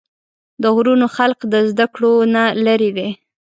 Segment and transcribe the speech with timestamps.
[0.61, 3.09] د غرونو خلق د زدکړو نه لرې دي